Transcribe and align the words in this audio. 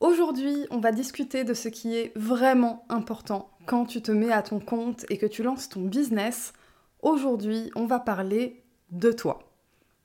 Aujourd'hui, 0.00 0.66
on 0.70 0.78
va 0.78 0.92
discuter 0.92 1.44
de 1.44 1.52
ce 1.52 1.68
qui 1.68 1.94
est 1.94 2.16
vraiment 2.16 2.86
important 2.88 3.50
quand 3.66 3.84
tu 3.84 4.00
te 4.00 4.10
mets 4.10 4.32
à 4.32 4.40
ton 4.40 4.58
compte 4.58 5.04
et 5.10 5.18
que 5.18 5.26
tu 5.26 5.42
lances 5.42 5.68
ton 5.68 5.82
business. 5.82 6.54
Aujourd'hui, 7.02 7.70
on 7.76 7.84
va 7.84 8.00
parler 8.00 8.62
de 8.92 9.12
toi. 9.12 9.40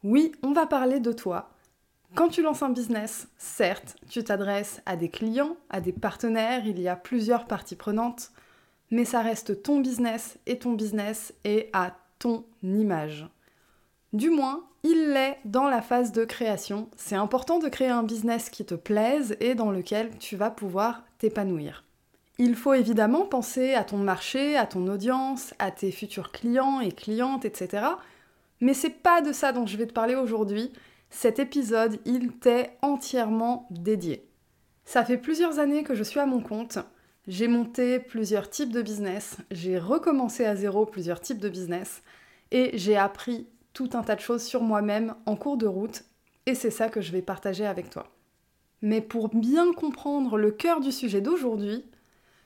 Oui, 0.04 0.34
on 0.44 0.52
va 0.52 0.66
parler 0.66 1.00
de 1.00 1.14
toi. 1.14 1.50
Quand 2.14 2.28
tu 2.28 2.42
lances 2.42 2.62
un 2.62 2.72
business, 2.72 3.30
certes, 3.38 3.96
tu 4.10 4.22
t'adresses 4.22 4.82
à 4.86 4.98
des 4.98 5.08
clients, 5.08 5.56
à 5.70 5.80
des 5.80 5.94
partenaires, 5.94 6.68
il 6.68 6.82
y 6.82 6.90
a 6.90 6.98
plusieurs 6.98 7.46
parties 7.46 7.78
prenantes, 7.78 8.32
mais 8.92 9.06
ça 9.06 9.22
reste 9.22 9.64
ton 9.64 9.80
business 9.80 10.38
et 10.46 10.60
ton 10.60 10.74
business 10.74 11.34
est 11.46 11.70
à 11.72 11.96
ton 12.20 12.44
image. 12.64 13.30
Du 14.16 14.30
moins, 14.30 14.64
il 14.84 15.12
l'est 15.12 15.40
dans 15.44 15.68
la 15.68 15.82
phase 15.82 16.14
de 16.14 16.24
création. 16.24 16.88
C'est 16.96 17.18
important 17.18 17.60
de 17.60 17.68
créer 17.68 17.90
un 17.90 18.02
business 18.02 18.50
qui 18.50 18.64
te 18.64 18.74
plaise 18.74 19.36
et 19.42 19.56
dans 19.56 19.72
lequel 19.72 20.10
tu 20.20 20.38
vas 20.38 20.50
pouvoir 20.50 21.04
t'épanouir. 21.18 21.84
Il 22.38 22.56
faut 22.56 22.74
évidemment 22.74 23.26
penser 23.26 23.74
à 23.74 23.84
ton 23.84 23.98
marché, 23.98 24.56
à 24.56 24.68
ton 24.68 24.88
audience, 24.88 25.54
à 25.60 25.70
tes 25.70 25.92
futurs 25.92 26.32
clients 26.32 26.80
et 26.80 26.94
clientes, 26.94 27.44
etc. 27.44 27.88
Mais 28.62 28.74
c'est 28.74 29.02
pas 29.02 29.20
de 29.20 29.34
ça 29.34 29.52
dont 29.52 29.66
je 29.66 29.76
vais 29.76 29.86
te 29.86 29.92
parler 29.92 30.16
aujourd'hui. 30.16 30.72
Cet 31.10 31.40
épisode, 31.40 32.00
il 32.06 32.32
t'est 32.32 32.78
entièrement 32.82 33.68
dédié. 33.70 34.30
Ça 34.86 35.04
fait 35.04 35.18
plusieurs 35.18 35.60
années 35.60 35.84
que 35.84 35.94
je 35.94 36.04
suis 36.04 36.22
à 36.22 36.26
mon 36.26 36.40
compte. 36.40 36.80
J'ai 37.28 37.50
monté 37.50 38.00
plusieurs 38.00 38.50
types 38.50 38.72
de 38.72 38.82
business, 38.82 39.36
j'ai 39.52 39.78
recommencé 39.78 40.46
à 40.46 40.56
zéro 40.56 40.86
plusieurs 40.86 41.20
types 41.20 41.40
de 41.40 41.50
business 41.50 42.02
et 42.52 42.78
j'ai 42.78 42.96
appris 42.96 43.48
tout 43.76 43.90
un 43.94 44.02
tas 44.02 44.16
de 44.16 44.22
choses 44.22 44.42
sur 44.42 44.64
moi-même 44.64 45.14
en 45.28 45.36
cours 45.36 45.58
de 45.58 45.68
route 45.68 46.06
et 46.48 46.56
c'est 46.56 46.72
ça 46.72 46.90
que 46.90 47.02
je 47.02 47.12
vais 47.12 47.22
partager 47.22 47.66
avec 47.66 47.92
toi. 47.92 48.08
Mais 48.82 49.02
pour 49.02 49.30
bien 49.30 49.74
comprendre 49.74 50.38
le 50.38 50.50
cœur 50.50 50.80
du 50.80 50.92
sujet 50.92 51.22
d'aujourd'hui, 51.22 51.86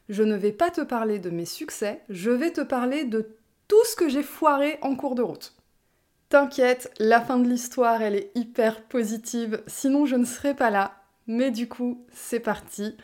je 0.10 0.24
ne 0.24 0.36
vais 0.36 0.52
pas 0.52 0.72
te 0.72 0.82
parler 0.82 1.20
de 1.20 1.30
mes 1.30 1.46
succès, 1.46 2.02
je 2.10 2.32
vais 2.32 2.52
te 2.52 2.62
parler 2.62 3.06
de 3.06 3.30
tout 3.68 3.86
ce 3.86 3.96
que 3.96 4.10
j'ai 4.10 4.24
foiré 4.24 4.80
en 4.82 4.96
cours 4.96 5.16
de 5.16 5.22
route. 5.22 5.54
T'inquiète, 6.30 6.92
la 7.00 7.22
fin 7.22 7.38
de 7.38 7.48
l'histoire, 7.48 8.02
elle 8.02 8.16
est 8.16 8.32
hyper 8.36 8.84
positive, 8.84 9.62
sinon 9.68 10.06
je 10.06 10.16
ne 10.16 10.26
serais 10.26 10.56
pas 10.56 10.72
là. 10.72 10.96
Mais 11.28 11.52
du 11.52 11.70
coup, 11.70 12.04
c'est 12.12 12.40
parti 12.40 12.98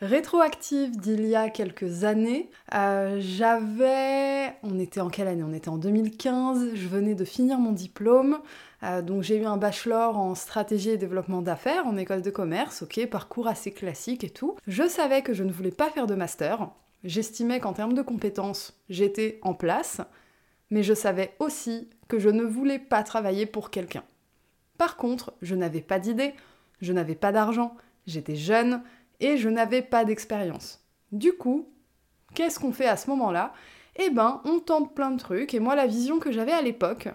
rétroactive 0.00 0.96
d'il 0.96 1.26
y 1.26 1.34
a 1.34 1.48
quelques 1.48 2.04
années. 2.04 2.50
Euh, 2.74 3.18
j'avais... 3.20 4.54
On 4.62 4.78
était 4.78 5.00
en 5.00 5.08
quelle 5.08 5.28
année? 5.28 5.42
On 5.42 5.52
était 5.52 5.68
en 5.68 5.78
2015, 5.78 6.74
je 6.74 6.88
venais 6.88 7.14
de 7.14 7.24
finir 7.24 7.58
mon 7.58 7.72
diplôme. 7.72 8.38
Euh, 8.82 9.00
donc 9.02 9.22
j'ai 9.22 9.38
eu 9.38 9.46
un 9.46 9.56
bachelor 9.56 10.18
en 10.18 10.34
stratégie 10.34 10.90
et 10.90 10.96
développement 10.98 11.40
d'affaires 11.40 11.86
en 11.86 11.96
école 11.96 12.22
de 12.22 12.30
commerce, 12.30 12.82
ok, 12.82 13.06
parcours 13.06 13.48
assez 13.48 13.72
classique 13.72 14.22
et 14.24 14.30
tout. 14.30 14.56
Je 14.66 14.86
savais 14.86 15.22
que 15.22 15.32
je 15.32 15.44
ne 15.44 15.52
voulais 15.52 15.70
pas 15.70 15.90
faire 15.90 16.06
de 16.06 16.14
master. 16.14 16.68
J'estimais 17.04 17.60
qu'en 17.60 17.72
termes 17.72 17.94
de 17.94 18.02
compétences, 18.02 18.78
j'étais 18.90 19.38
en 19.42 19.54
place, 19.54 20.00
mais 20.70 20.82
je 20.82 20.94
savais 20.94 21.34
aussi 21.38 21.88
que 22.08 22.18
je 22.18 22.28
ne 22.28 22.42
voulais 22.42 22.78
pas 22.78 23.02
travailler 23.02 23.46
pour 23.46 23.70
quelqu'un. 23.70 24.02
Par 24.76 24.96
contre, 24.96 25.32
je 25.40 25.54
n'avais 25.54 25.80
pas 25.80 25.98
d'idée, 25.98 26.34
je 26.80 26.92
n'avais 26.92 27.14
pas 27.14 27.32
d'argent, 27.32 27.76
j'étais 28.06 28.36
jeune, 28.36 28.82
et 29.20 29.36
je 29.36 29.48
n'avais 29.48 29.82
pas 29.82 30.04
d'expérience. 30.04 30.84
Du 31.12 31.32
coup, 31.32 31.68
qu'est-ce 32.34 32.58
qu'on 32.58 32.72
fait 32.72 32.86
à 32.86 32.96
ce 32.96 33.10
moment-là? 33.10 33.52
Eh 33.96 34.10
ben, 34.10 34.40
on 34.44 34.58
tente 34.58 34.94
plein 34.94 35.10
de 35.10 35.18
trucs, 35.18 35.54
et 35.54 35.60
moi, 35.60 35.74
la 35.74 35.86
vision 35.86 36.18
que 36.18 36.32
j'avais 36.32 36.52
à 36.52 36.62
l'époque, 36.62 37.08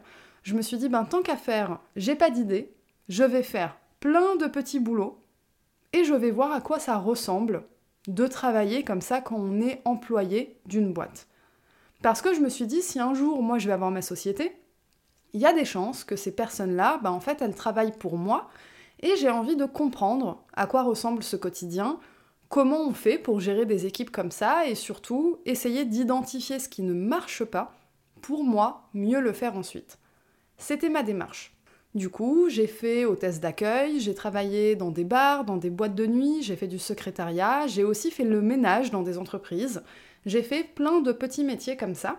je 0.44 0.56
me 0.56 0.62
suis 0.62 0.78
dit, 0.78 0.90
ben, 0.90 1.06
tant 1.06 1.22
qu'à 1.22 1.36
faire, 1.36 1.80
j'ai 1.96 2.16
pas 2.16 2.30
d'idée, 2.30 2.74
je 3.08 3.24
vais 3.24 3.44
faire 3.44 3.78
plein 4.00 4.36
de 4.38 4.48
petits 4.48 4.80
boulots, 4.80 5.20
et 5.94 6.04
je 6.04 6.14
vais 6.14 6.32
voir 6.32 6.52
à 6.52 6.62
quoi 6.62 6.80
ça 6.80 6.98
ressemble 6.98 7.64
de 8.08 8.26
travailler 8.26 8.84
comme 8.84 9.02
ça 9.02 9.22
quand 9.22 9.36
on 9.36 9.62
est 9.62 9.82
employé 9.86 10.60
d'une 10.66 10.92
boîte. 10.92 11.28
Parce 12.02 12.22
que 12.24 12.34
je 12.34 12.40
me 12.40 12.50
suis 12.50 12.66
dit, 12.66 12.82
si 12.82 13.00
un 13.00 13.14
jour, 13.14 13.44
moi, 13.44 13.60
je 13.60 13.68
vais 13.68 13.74
avoir 13.74 13.92
ma 13.92 14.02
société, 14.02 14.52
il 15.34 15.42
y 15.42 15.46
a 15.46 15.54
des 15.54 15.66
chances 15.66 16.04
que 16.04 16.16
ces 16.16 16.36
personnes-là, 16.36 17.00
ben, 17.04 17.12
en 17.12 17.20
fait, 17.20 17.42
elles 17.42 17.56
travaillent 17.56 17.98
pour 17.98 18.18
moi, 18.18 18.50
et 19.02 19.16
j'ai 19.18 19.30
envie 19.30 19.56
de 19.56 19.66
comprendre 19.66 20.44
à 20.54 20.68
quoi 20.68 20.84
ressemble 20.84 21.24
ce 21.24 21.36
quotidien, 21.36 22.00
comment 22.50 22.82
on 22.82 22.94
fait 22.94 23.18
pour 23.18 23.40
gérer 23.40 23.66
des 23.66 23.86
équipes 23.86 24.12
comme 24.12 24.32
ça, 24.32 24.68
et 24.68 24.76
surtout 24.76 25.40
essayer 25.46 25.86
d'identifier 25.86 26.60
ce 26.60 26.70
qui 26.70 26.84
ne 26.84 26.94
marche 26.94 27.44
pas 27.44 27.74
pour 28.22 28.44
moi 28.44 28.90
mieux 28.94 29.22
le 29.22 29.34
faire 29.34 29.58
ensuite. 29.58 29.98
C'était 30.58 30.90
ma 30.90 31.04
démarche. 31.04 31.56
Du 31.94 32.10
coup, 32.10 32.48
j'ai 32.48 32.68
fait 32.68 33.04
hôtesse 33.04 33.42
d'accueil, 33.42 34.00
j'ai 34.00 34.14
travaillé 34.14 34.76
dans 34.76 34.92
des 34.92 35.04
bars, 35.04 35.44
dans 35.44 35.58
des 35.58 35.70
boîtes 35.70 35.96
de 35.96 36.06
nuit, 36.06 36.42
j'ai 36.42 36.56
fait 36.56 36.68
du 36.68 36.80
secrétariat, 36.80 37.68
j'ai 37.68 37.84
aussi 37.84 38.12
fait 38.12 38.24
le 38.24 38.42
ménage 38.42 38.92
dans 38.92 39.02
des 39.02 39.18
entreprises, 39.18 39.84
j'ai 40.26 40.42
fait 40.42 40.64
plein 40.64 41.02
de 41.02 41.12
petits 41.12 41.44
métiers 41.44 41.76
comme 41.76 41.96
ça, 41.96 42.18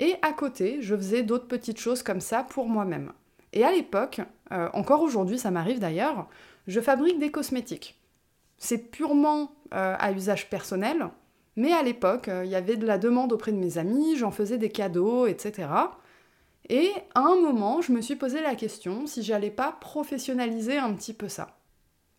et 0.00 0.16
à 0.22 0.32
côté, 0.32 0.78
je 0.80 0.96
faisais 0.96 1.22
d'autres 1.22 1.46
petites 1.46 1.78
choses 1.78 2.02
comme 2.02 2.20
ça 2.20 2.42
pour 2.42 2.66
moi-même. 2.66 3.12
Et 3.54 3.64
à 3.64 3.70
l'époque, 3.70 4.20
euh, 4.52 4.68
encore 4.74 5.00
aujourd'hui 5.00 5.38
ça 5.38 5.50
m'arrive 5.50 5.78
d'ailleurs, 5.78 6.28
je 6.66 6.80
fabrique 6.80 7.18
des 7.18 7.30
cosmétiques. 7.30 7.98
C'est 8.58 8.90
purement 8.90 9.52
euh, 9.72 9.96
à 9.98 10.12
usage 10.12 10.50
personnel, 10.50 11.08
mais 11.56 11.72
à 11.72 11.82
l'époque, 11.82 12.28
euh, 12.28 12.44
il 12.44 12.50
y 12.50 12.56
avait 12.56 12.76
de 12.76 12.86
la 12.86 12.98
demande 12.98 13.32
auprès 13.32 13.52
de 13.52 13.56
mes 13.56 13.78
amis, 13.78 14.16
j'en 14.16 14.32
faisais 14.32 14.58
des 14.58 14.70
cadeaux, 14.70 15.26
etc. 15.26 15.68
Et 16.68 16.90
à 17.14 17.20
un 17.20 17.36
moment, 17.36 17.80
je 17.80 17.92
me 17.92 18.00
suis 18.00 18.16
posé 18.16 18.40
la 18.40 18.56
question 18.56 19.06
si 19.06 19.22
j'allais 19.22 19.50
pas 19.50 19.76
professionnaliser 19.80 20.78
un 20.78 20.92
petit 20.92 21.12
peu 21.12 21.28
ça. 21.28 21.56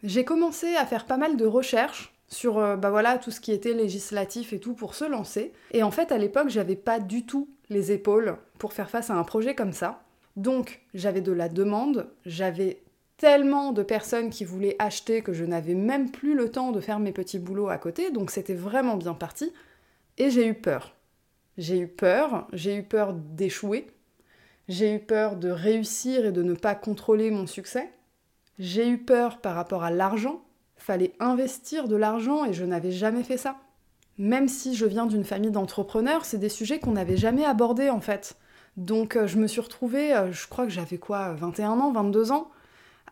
J'ai 0.04 0.24
commencé 0.24 0.76
à 0.76 0.86
faire 0.86 1.06
pas 1.06 1.18
mal 1.18 1.36
de 1.36 1.46
recherches 1.46 2.14
sur 2.28 2.56
bah 2.78 3.18
tout 3.18 3.32
ce 3.32 3.40
qui 3.40 3.52
était 3.52 3.74
législatif 3.74 4.54
et 4.54 4.60
tout 4.60 4.74
pour 4.74 4.94
se 4.94 5.06
lancer. 5.06 5.52
Et 5.72 5.84
en 5.84 5.92
fait, 5.92 6.12
à 6.12 6.18
l'époque, 6.18 6.50
j'avais 6.50 6.76
pas 6.76 7.00
du 7.00 7.26
tout 7.26 7.50
les 7.70 7.92
épaules 7.92 8.38
pour 8.60 8.74
faire 8.74 8.90
face 8.90 9.10
à 9.10 9.16
un 9.16 9.24
projet 9.24 9.56
comme 9.56 9.74
ça. 9.74 10.05
Donc 10.36 10.82
j'avais 10.94 11.22
de 11.22 11.32
la 11.32 11.50
demande, 11.50 12.08
j'avais 12.26 12.82
tellement 13.18 13.72
de 13.72 13.84
personnes 13.84 14.30
qui 14.30 14.44
voulaient 14.44 14.76
acheter 14.80 15.22
que 15.22 15.34
je 15.34 15.46
n'avais 15.46 15.76
même 15.76 16.12
plus 16.12 16.36
le 16.36 16.52
temps 16.52 16.72
de 16.72 16.82
faire 16.82 17.00
mes 17.00 17.14
petits 17.14 17.40
boulots 17.40 17.70
à 17.70 17.78
côté, 17.78 18.12
donc 18.12 18.32
c'était 18.32 18.54
vraiment 18.54 18.98
bien 18.98 19.14
parti. 19.14 19.54
Et 20.18 20.30
j'ai 20.30 20.48
eu 20.48 20.54
peur. 20.54 20.96
J'ai 21.58 21.80
eu 21.80 21.88
peur, 21.88 22.48
j'ai 22.52 22.76
eu 22.76 22.84
peur 22.84 23.14
d'échouer, 23.14 23.88
j'ai 24.68 24.94
eu 24.94 25.00
peur 25.00 25.38
de 25.38 25.50
réussir 25.50 26.26
et 26.26 26.32
de 26.34 26.44
ne 26.44 26.54
pas 26.54 26.76
contrôler 26.76 27.32
mon 27.32 27.48
succès, 27.48 27.90
j'ai 28.60 28.90
eu 28.90 28.98
peur 28.98 29.40
par 29.40 29.56
rapport 29.56 29.84
à 29.84 29.92
l'argent, 29.92 30.42
fallait 30.76 31.14
investir 31.20 31.88
de 31.88 31.96
l'argent 31.96 32.44
et 32.44 32.52
je 32.52 32.66
n'avais 32.66 32.92
jamais 32.92 33.24
fait 33.24 33.38
ça. 33.38 33.58
Même 34.18 34.50
si 34.50 34.76
je 34.76 34.86
viens 34.86 35.06
d'une 35.06 35.24
famille 35.24 35.52
d'entrepreneurs, 35.52 36.26
c'est 36.26 36.38
des 36.38 36.50
sujets 36.50 36.80
qu'on 36.80 36.94
n'avait 36.94 37.18
jamais 37.18 37.46
abordés 37.46 37.90
en 37.90 38.02
fait. 38.02 38.38
Donc 38.78 39.16
euh, 39.16 39.28
je 39.28 39.38
me 39.38 39.48
suis 39.48 39.62
retrouvée, 39.62 40.14
euh, 40.14 40.32
je 40.32 40.48
crois 40.48 40.66
que 40.66 40.72
j'avais 40.72 40.98
quoi, 40.98 41.34
21 41.34 41.80
ans, 41.80 41.92
22 41.92 42.32
ans, 42.32 42.50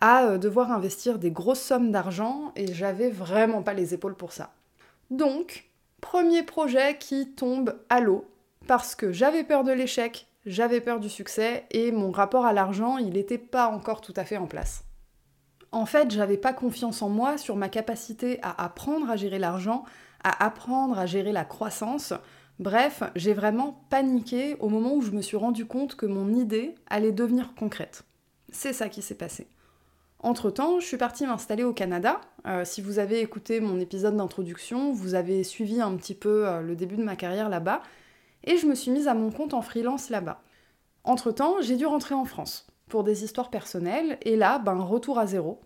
à 0.01 0.25
euh, 0.25 0.38
devoir 0.38 0.72
investir 0.72 1.19
des 1.19 1.31
grosses 1.31 1.62
sommes 1.62 1.91
d'argent 1.91 2.51
et 2.56 2.74
j'avais 2.74 3.09
vraiment 3.09 3.62
pas 3.62 3.73
les 3.73 3.94
épaules 3.94 4.16
pour 4.16 4.34
ça. 4.34 4.52
Donc, 5.09 5.66
premier 6.02 6.43
projet 6.43 6.97
qui 6.97 7.32
tombe 7.32 7.76
à 7.90 8.02
l'eau 8.02 8.26
parce 8.67 8.96
que 8.96 9.11
j'avais 9.11 9.43
peur 9.43 9.64
de 9.64 9.72
l'échec, 9.72 10.28
j'avais 10.46 10.82
peur 10.82 10.99
du 10.99 11.09
succès 11.09 11.66
et 11.72 11.91
mon 11.91 12.11
rapport 12.11 12.46
à 12.46 12.53
l'argent, 12.53 12.97
il 12.97 13.14
n'était 13.14 13.37
pas 13.37 13.67
encore 13.67 14.02
tout 14.02 14.14
à 14.17 14.26
fait 14.26 14.37
en 14.37 14.47
place. 14.47 14.84
En 15.72 15.85
fait, 15.85 16.11
j'avais 16.11 16.37
pas 16.37 16.53
confiance 16.53 17.02
en 17.02 17.09
moi 17.09 17.37
sur 17.37 17.55
ma 17.55 17.70
capacité 17.70 18.40
à 18.43 18.64
apprendre 18.64 19.09
à 19.09 19.16
gérer 19.16 19.40
l'argent, 19.40 19.85
à 20.23 20.46
apprendre 20.46 20.99
à 20.99 21.05
gérer 21.05 21.32
la 21.32 21.46
croissance, 21.46 22.14
Bref, 22.59 23.03
j'ai 23.16 23.34
vraiment 23.34 23.84
paniqué 23.90 24.55
au 24.59 24.70
moment 24.70 24.94
où 24.94 25.02
je 25.02 25.11
me 25.11 25.22
suis 25.22 25.38
rendu 25.38 25.66
compte 25.66 25.96
que 25.96 26.05
mon 26.05 26.34
idée 26.34 26.76
allait 26.88 27.11
devenir 27.11 27.55
concrète. 27.55 28.03
C'est 28.52 28.73
ça 28.73 28.90
qui 28.90 29.02
s'est 29.02 29.16
passé. 29.16 29.47
Entre-temps, 30.20 30.79
je 30.79 30.85
suis 30.85 30.97
partie 30.97 31.26
m'installer 31.26 31.64
au 31.64 31.73
Canada. 31.73 32.22
Euh, 32.47 32.64
si 32.64 32.82
vous 32.82 33.00
avez 33.00 33.20
écouté 33.20 33.59
mon 33.59 33.79
épisode 33.79 34.16
d'introduction, 34.16 34.94
vous 34.94 35.16
avez 35.16 35.44
suivi 35.44 35.82
un 35.82 35.96
petit 35.97 36.16
peu 36.16 36.47
euh, 36.47 36.61
le 36.61 36.76
début 36.76 36.96
de 36.96 37.03
ma 37.03 37.17
carrière 37.17 37.50
là-bas, 37.50 37.82
et 38.46 38.58
je 38.58 38.67
me 38.67 38.76
suis 38.76 38.91
mise 38.91 39.08
à 39.08 39.16
mon 39.16 39.32
compte 39.32 39.53
en 39.53 39.61
freelance 39.61 40.09
là-bas. 40.09 40.41
Entre-temps, 41.03 41.56
j'ai 41.61 41.76
dû 41.76 41.85
rentrer 41.85 42.16
en 42.16 42.23
France 42.23 42.67
pour 42.88 43.03
des 43.03 43.23
histoires 43.26 43.49
personnelles, 43.49 44.17
et 44.22 44.38
là, 44.38 44.59
ben, 44.59 44.76
retour 44.76 45.20
à 45.20 45.28
zéro. 45.28 45.59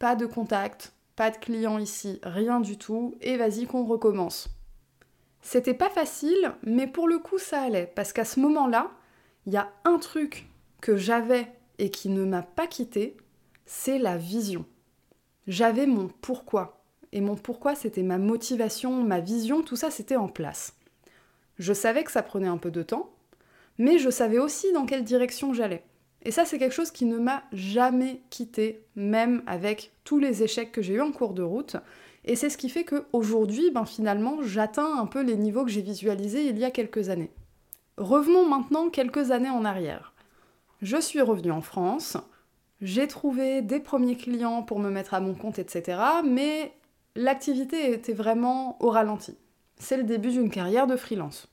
Pas 0.00 0.16
de 0.16 0.26
contact, 0.26 0.92
pas 1.14 1.30
de 1.30 1.36
clients 1.36 1.78
ici, 1.78 2.18
rien 2.24 2.60
du 2.60 2.78
tout, 2.78 3.14
et 3.20 3.36
vas-y 3.36 3.66
qu'on 3.66 3.84
recommence. 3.84 4.48
C'était 5.42 5.74
pas 5.74 5.90
facile, 5.90 6.52
mais 6.62 6.86
pour 6.86 7.08
le 7.08 7.18
coup 7.18 7.38
ça 7.38 7.62
allait, 7.62 7.90
parce 7.94 8.12
qu'à 8.12 8.24
ce 8.24 8.40
moment-là, 8.40 8.90
il 9.46 9.52
y 9.52 9.56
a 9.56 9.72
un 9.84 9.98
truc 9.98 10.46
que 10.80 10.96
j'avais 10.96 11.46
et 11.78 11.90
qui 11.90 12.08
ne 12.08 12.24
m'a 12.24 12.42
pas 12.42 12.66
quitté, 12.66 13.16
c'est 13.64 13.98
la 13.98 14.16
vision. 14.16 14.66
J'avais 15.46 15.86
mon 15.86 16.08
pourquoi. 16.08 16.84
Et 17.12 17.20
mon 17.20 17.34
pourquoi, 17.34 17.74
c'était 17.74 18.02
ma 18.02 18.18
motivation, 18.18 19.02
ma 19.02 19.20
vision, 19.20 19.62
tout 19.62 19.76
ça, 19.76 19.90
c'était 19.90 20.16
en 20.16 20.28
place. 20.28 20.74
Je 21.58 21.72
savais 21.72 22.04
que 22.04 22.12
ça 22.12 22.22
prenait 22.22 22.48
un 22.48 22.58
peu 22.58 22.70
de 22.70 22.82
temps, 22.82 23.10
mais 23.78 23.98
je 23.98 24.10
savais 24.10 24.38
aussi 24.38 24.72
dans 24.72 24.86
quelle 24.86 25.04
direction 25.04 25.52
j'allais. 25.52 25.84
Et 26.22 26.30
ça, 26.30 26.44
c'est 26.44 26.58
quelque 26.58 26.74
chose 26.74 26.90
qui 26.90 27.06
ne 27.06 27.18
m'a 27.18 27.42
jamais 27.52 28.20
quitté, 28.30 28.84
même 28.94 29.42
avec 29.46 29.92
tous 30.04 30.18
les 30.18 30.42
échecs 30.42 30.70
que 30.70 30.82
j'ai 30.82 30.94
eus 30.94 31.00
en 31.00 31.12
cours 31.12 31.32
de 31.32 31.42
route. 31.42 31.76
Et 32.24 32.36
c'est 32.36 32.50
ce 32.50 32.58
qui 32.58 32.68
fait 32.68 32.84
qu'aujourd'hui, 32.84 33.70
ben, 33.70 33.86
finalement, 33.86 34.42
j'atteins 34.42 34.98
un 34.98 35.06
peu 35.06 35.22
les 35.22 35.36
niveaux 35.36 35.64
que 35.64 35.70
j'ai 35.70 35.82
visualisés 35.82 36.46
il 36.46 36.58
y 36.58 36.64
a 36.64 36.70
quelques 36.70 37.08
années. 37.08 37.30
Revenons 37.96 38.48
maintenant 38.48 38.90
quelques 38.90 39.30
années 39.30 39.50
en 39.50 39.64
arrière. 39.64 40.12
Je 40.82 40.98
suis 40.98 41.20
revenue 41.20 41.52
en 41.52 41.60
France, 41.60 42.16
j'ai 42.80 43.06
trouvé 43.06 43.60
des 43.60 43.80
premiers 43.80 44.16
clients 44.16 44.62
pour 44.62 44.78
me 44.78 44.90
mettre 44.90 45.12
à 45.12 45.20
mon 45.20 45.34
compte, 45.34 45.58
etc. 45.58 46.00
Mais 46.24 46.72
l'activité 47.14 47.92
était 47.92 48.14
vraiment 48.14 48.82
au 48.82 48.90
ralenti. 48.90 49.36
C'est 49.76 49.98
le 49.98 50.04
début 50.04 50.30
d'une 50.30 50.50
carrière 50.50 50.86
de 50.86 50.96
freelance. 50.96 51.48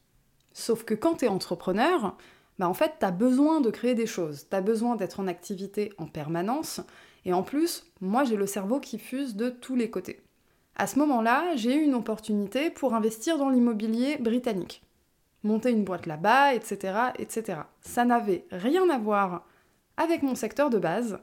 Sauf 0.53 0.83
que 0.83 0.93
quand 0.93 1.15
tu 1.15 1.25
es 1.25 1.29
entrepreneur, 1.29 2.15
bah 2.59 2.67
en 2.67 2.73
fait, 2.73 2.93
tu 2.99 3.11
besoin 3.11 3.61
de 3.61 3.69
créer 3.69 3.93
des 3.93 4.07
choses, 4.07 4.47
tu 4.49 4.55
as 4.55 4.61
besoin 4.61 4.95
d'être 4.95 5.19
en 5.19 5.27
activité 5.27 5.93
en 5.97 6.07
permanence, 6.07 6.81
et 7.25 7.33
en 7.33 7.43
plus, 7.43 7.85
moi 8.01 8.23
j'ai 8.23 8.37
le 8.37 8.47
cerveau 8.47 8.79
qui 8.79 8.97
fuse 8.97 9.35
de 9.35 9.49
tous 9.49 9.75
les 9.75 9.89
côtés. 9.89 10.21
À 10.79 10.85
ce 10.85 10.99
moment-là, 10.99 11.55
j'ai 11.55 11.75
eu 11.75 11.81
une 11.81 11.95
opportunité 11.95 12.69
pour 12.69 12.93
investir 12.93 13.39
dans 13.39 13.49
l'immobilier 13.49 14.17
britannique. 14.17 14.83
Monter 15.43 15.71
une 15.71 15.83
boîte 15.83 16.05
là-bas, 16.05 16.53
etc., 16.53 16.99
etc. 17.17 17.61
Ça 17.81 18.05
n'avait 18.05 18.45
rien 18.51 18.87
à 18.91 18.99
voir 18.99 19.47
avec 19.97 20.21
mon 20.21 20.35
secteur 20.35 20.69
de 20.69 20.77
base, 20.77 21.17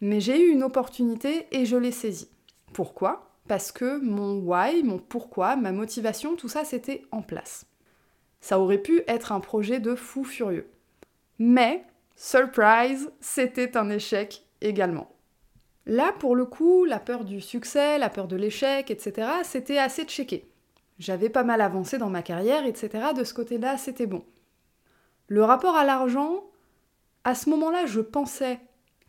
mais 0.00 0.20
j'ai 0.20 0.40
eu 0.40 0.52
une 0.52 0.62
opportunité 0.62 1.48
et 1.50 1.66
je 1.66 1.76
l'ai 1.76 1.90
saisie. 1.90 2.30
Pourquoi? 2.72 3.28
Parce 3.48 3.72
que 3.72 3.98
mon 3.98 4.38
why, 4.38 4.84
mon 4.84 4.98
pourquoi, 4.98 5.56
ma 5.56 5.72
motivation, 5.72 6.36
tout 6.36 6.48
ça 6.48 6.64
c'était 6.64 7.02
en 7.10 7.22
place. 7.22 7.66
Ça 8.40 8.60
aurait 8.60 8.78
pu 8.78 9.02
être 9.08 9.32
un 9.32 9.40
projet 9.40 9.80
de 9.80 9.96
fou 9.96 10.22
furieux. 10.22 10.70
Mais, 11.40 11.84
surprise, 12.14 13.10
c'était 13.20 13.76
un 13.76 13.90
échec 13.90 14.46
également. 14.60 15.11
Là, 15.86 16.12
pour 16.18 16.36
le 16.36 16.44
coup, 16.44 16.84
la 16.84 17.00
peur 17.00 17.24
du 17.24 17.40
succès, 17.40 17.98
la 17.98 18.08
peur 18.08 18.28
de 18.28 18.36
l'échec, 18.36 18.90
etc., 18.90 19.28
c'était 19.42 19.78
assez 19.78 20.04
checké. 20.04 20.48
J'avais 20.98 21.28
pas 21.28 21.42
mal 21.42 21.60
avancé 21.60 21.98
dans 21.98 22.10
ma 22.10 22.22
carrière, 22.22 22.64
etc. 22.64 23.08
De 23.16 23.24
ce 23.24 23.34
côté-là, 23.34 23.76
c'était 23.76 24.06
bon. 24.06 24.24
Le 25.26 25.42
rapport 25.42 25.74
à 25.76 25.84
l'argent, 25.84 26.44
à 27.24 27.34
ce 27.34 27.50
moment-là, 27.50 27.86
je 27.86 28.00
pensais 28.00 28.60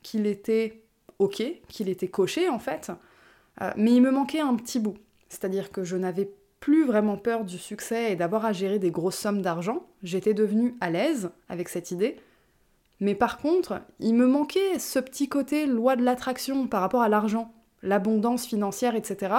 qu'il 0.01 0.25
était 0.25 0.83
ok, 1.19 1.43
qu'il 1.67 1.89
était 1.89 2.07
coché 2.07 2.49
en 2.49 2.59
fait, 2.59 2.91
euh, 3.61 3.71
mais 3.77 3.93
il 3.93 4.01
me 4.01 4.11
manquait 4.11 4.39
un 4.39 4.55
petit 4.55 4.79
bout. 4.79 4.97
C'est-à-dire 5.29 5.71
que 5.71 5.83
je 5.83 5.95
n'avais 5.95 6.29
plus 6.59 6.85
vraiment 6.85 7.17
peur 7.17 7.43
du 7.43 7.57
succès 7.57 8.11
et 8.11 8.15
d'avoir 8.15 8.45
à 8.45 8.53
gérer 8.53 8.79
des 8.79 8.91
grosses 8.91 9.17
sommes 9.17 9.41
d'argent. 9.41 9.85
J'étais 10.01 10.33
devenue 10.33 10.75
à 10.79 10.89
l'aise 10.89 11.29
avec 11.49 11.69
cette 11.69 11.91
idée. 11.91 12.17
Mais 13.03 13.15
par 13.15 13.37
contre, 13.37 13.81
il 13.99 14.15
me 14.15 14.25
manquait 14.25 14.79
ce 14.79 14.97
petit 14.97 15.27
côté 15.27 15.65
loi 15.65 15.97
de 15.97 16.03
l'attraction 16.03 16.67
par 16.67 16.79
rapport 16.79 17.01
à 17.01 17.09
l'argent, 17.09 17.51
l'abondance 17.81 18.45
financière, 18.45 18.95
etc. 18.95 19.35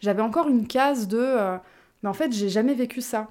J'avais 0.00 0.20
encore 0.20 0.48
une 0.48 0.66
case 0.66 1.08
de 1.08 1.18
euh, 1.18 1.56
mais 2.02 2.08
en 2.08 2.12
fait, 2.12 2.32
j'ai 2.32 2.48
jamais 2.48 2.74
vécu 2.74 3.00
ça. 3.00 3.28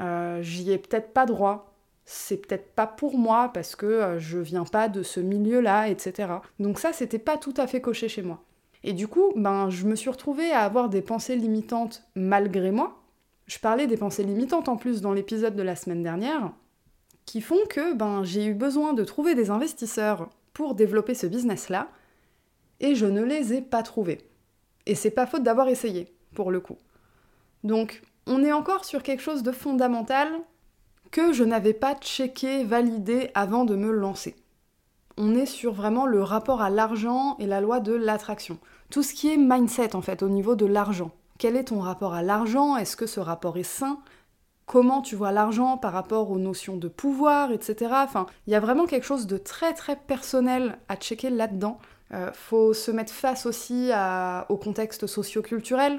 Euh, 0.00 0.42
j'y 0.42 0.72
ai 0.72 0.78
peut-être 0.78 1.12
pas 1.12 1.26
droit. 1.26 1.72
C'est 2.04 2.38
peut-être 2.38 2.72
pas 2.74 2.88
pour 2.88 3.16
moi 3.18 3.50
parce 3.54 3.76
que 3.76 3.86
euh, 3.86 4.18
je 4.18 4.38
viens 4.38 4.64
pas 4.64 4.88
de 4.88 5.04
ce 5.04 5.20
milieu-là, 5.20 5.88
etc. 5.88 6.32
Donc 6.58 6.80
ça, 6.80 6.92
c'était 6.92 7.18
pas 7.18 7.36
tout 7.36 7.54
à 7.56 7.66
fait 7.66 7.80
coché 7.80 8.08
chez 8.08 8.22
moi. 8.22 8.42
Et 8.82 8.94
du 8.94 9.06
coup, 9.06 9.32
ben, 9.36 9.70
je 9.70 9.86
me 9.86 9.94
suis 9.94 10.10
retrouvée 10.10 10.50
à 10.50 10.60
avoir 10.60 10.88
des 10.88 11.02
pensées 11.02 11.36
limitantes 11.36 12.02
malgré 12.16 12.72
moi. 12.72 13.00
Je 13.46 13.58
parlais 13.58 13.86
des 13.86 13.96
pensées 13.96 14.24
limitantes 14.24 14.68
en 14.68 14.76
plus 14.76 15.00
dans 15.00 15.12
l'épisode 15.12 15.54
de 15.54 15.62
la 15.62 15.76
semaine 15.76 16.02
dernière, 16.02 16.52
qui 17.30 17.40
font 17.40 17.64
que 17.68 17.94
ben, 17.94 18.24
j'ai 18.24 18.46
eu 18.46 18.54
besoin 18.54 18.92
de 18.92 19.04
trouver 19.04 19.34
des 19.34 19.50
investisseurs 19.50 20.28
pour 20.52 20.74
développer 20.74 21.14
ce 21.14 21.26
business-là, 21.26 21.88
et 22.80 22.94
je 22.94 23.06
ne 23.06 23.22
les 23.22 23.54
ai 23.54 23.60
pas 23.60 23.82
trouvés. 23.82 24.18
Et 24.86 24.94
c'est 24.94 25.10
pas 25.10 25.26
faute 25.26 25.42
d'avoir 25.42 25.68
essayé, 25.68 26.12
pour 26.34 26.50
le 26.50 26.60
coup. 26.60 26.78
Donc, 27.62 28.02
on 28.26 28.42
est 28.42 28.52
encore 28.52 28.84
sur 28.84 29.02
quelque 29.02 29.22
chose 29.22 29.42
de 29.42 29.52
fondamental 29.52 30.28
que 31.10 31.32
je 31.32 31.44
n'avais 31.44 31.74
pas 31.74 31.94
checké, 31.94 32.64
validé 32.64 33.30
avant 33.34 33.64
de 33.64 33.76
me 33.76 33.90
lancer 33.90 34.36
on 35.20 35.34
est 35.34 35.46
sur 35.46 35.74
vraiment 35.74 36.06
le 36.06 36.22
rapport 36.22 36.62
à 36.62 36.70
l'argent 36.70 37.36
et 37.38 37.46
la 37.46 37.60
loi 37.60 37.80
de 37.80 37.92
l'attraction. 37.92 38.58
Tout 38.88 39.02
ce 39.02 39.12
qui 39.12 39.30
est 39.30 39.36
mindset 39.36 39.94
en 39.94 40.00
fait 40.00 40.22
au 40.22 40.30
niveau 40.30 40.56
de 40.56 40.64
l'argent. 40.64 41.10
Quel 41.38 41.56
est 41.56 41.64
ton 41.64 41.80
rapport 41.80 42.14
à 42.14 42.22
l'argent? 42.22 42.76
Est-ce 42.76 42.96
que 42.96 43.06
ce 43.06 43.20
rapport 43.20 43.58
est 43.58 43.62
sain? 43.62 43.98
Comment 44.70 45.02
tu 45.02 45.16
vois 45.16 45.32
l'argent 45.32 45.78
par 45.78 45.92
rapport 45.92 46.30
aux 46.30 46.38
notions 46.38 46.76
de 46.76 46.86
pouvoir, 46.86 47.50
etc. 47.50 47.90
Enfin, 48.04 48.26
il 48.46 48.52
y 48.52 48.54
a 48.54 48.60
vraiment 48.60 48.86
quelque 48.86 49.02
chose 49.02 49.26
de 49.26 49.36
très 49.36 49.74
très 49.74 49.96
personnel 49.96 50.78
à 50.88 50.94
checker 50.94 51.28
là-dedans. 51.28 51.80
Euh, 52.14 52.30
faut 52.32 52.72
se 52.72 52.92
mettre 52.92 53.12
face 53.12 53.46
aussi 53.46 53.90
au 54.48 54.56
contexte 54.56 55.08
socio-culturel, 55.08 55.98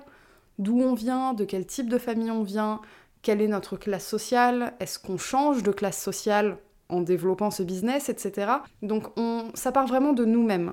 d'où 0.57 0.79
on 0.79 0.94
vient, 0.94 1.33
de 1.33 1.44
quel 1.44 1.65
type 1.65 1.89
de 1.89 1.97
famille 1.97 2.31
on 2.31 2.44
vient, 2.44 2.79
quelle 3.23 3.41
est 3.41 3.50
notre 3.50 3.75
classe 3.75 4.07
sociale, 4.07 4.71
est-ce 4.79 5.00
qu'on 5.00 5.17
change 5.17 5.63
de 5.63 5.74
classe 5.74 6.01
sociale 6.01 6.57
en 6.88 7.01
développant 7.01 7.51
ce 7.51 7.63
business, 7.63 8.07
etc. 8.07 8.53
Donc 8.83 9.07
on, 9.17 9.51
ça 9.53 9.74
part 9.74 9.88
vraiment 9.88 10.13
de 10.13 10.24
nous-mêmes. 10.24 10.71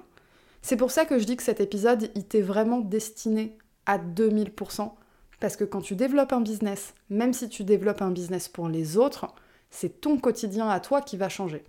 C'est 0.63 0.77
pour 0.77 0.93
ça 0.93 1.05
que 1.05 1.19
je 1.19 1.25
dis 1.25 1.37
que 1.37 1.43
cet 1.43 1.59
épisode, 1.59 2.13
il 2.15 2.43
vraiment 2.45 2.79
destiné 2.79 3.59
à 3.87 3.99
2000%. 3.99 4.93
Parce 5.41 5.57
que 5.57 5.65
quand 5.65 5.81
tu 5.81 5.95
développes 5.95 6.33
un 6.33 6.41
business, 6.41 6.95
même 7.11 7.33
si 7.33 7.49
tu 7.49 7.65
développes 7.65 8.03
un 8.03 8.11
business 8.11 8.49
pour 8.49 8.69
les 8.69 8.97
autres, 8.97 9.27
c'est 9.71 10.01
ton 10.01 10.19
quotidien 10.19 10.69
à 10.69 10.81
toi 10.81 11.01
qui 11.01 11.17
va 11.17 11.29
changer. 11.29 11.65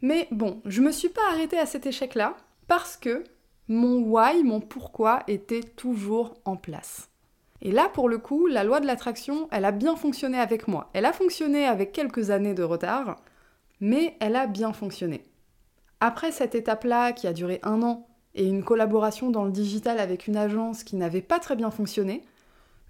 Mais 0.00 0.28
bon, 0.30 0.60
je 0.64 0.80
me 0.80 0.92
suis 0.92 1.08
pas 1.08 1.30
arrêtée 1.30 1.58
à 1.58 1.66
cet 1.66 1.86
échec-là 1.86 2.36
parce 2.68 2.96
que 2.96 3.24
mon 3.68 4.00
why, 4.00 4.42
mon 4.44 4.60
pourquoi 4.60 5.22
était 5.28 5.62
toujours 5.62 6.34
en 6.44 6.56
place. 6.56 7.08
Et 7.60 7.70
là, 7.70 7.88
pour 7.88 8.08
le 8.08 8.18
coup, 8.18 8.48
la 8.48 8.64
loi 8.64 8.80
de 8.80 8.86
l'attraction, 8.86 9.48
elle 9.52 9.64
a 9.64 9.70
bien 9.70 9.94
fonctionné 9.94 10.38
avec 10.38 10.66
moi. 10.66 10.90
Elle 10.92 11.06
a 11.06 11.12
fonctionné 11.12 11.64
avec 11.64 11.92
quelques 11.92 12.30
années 12.30 12.54
de 12.54 12.64
retard, 12.64 13.20
mais 13.80 14.16
elle 14.20 14.34
a 14.34 14.48
bien 14.48 14.72
fonctionné. 14.72 15.24
Après 16.00 16.32
cette 16.32 16.56
étape-là, 16.56 17.12
qui 17.12 17.28
a 17.28 17.32
duré 17.32 17.60
un 17.62 17.82
an, 17.82 18.08
et 18.34 18.46
une 18.46 18.64
collaboration 18.64 19.30
dans 19.30 19.44
le 19.44 19.52
digital 19.52 19.98
avec 19.98 20.26
une 20.26 20.36
agence 20.36 20.84
qui 20.84 20.96
n'avait 20.96 21.22
pas 21.22 21.38
très 21.38 21.54
bien 21.54 21.70
fonctionné, 21.70 22.24